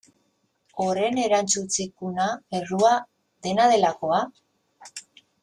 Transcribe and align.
Horren 0.85 1.19
erantzukizuna, 1.23 2.25
errua, 2.61 2.95
dena 3.49 3.69
delakoa? 3.75 4.25